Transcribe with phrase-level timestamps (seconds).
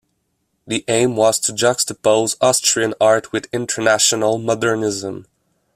[0.65, 5.27] The aim was to juxtapose Austrian art with international modernism.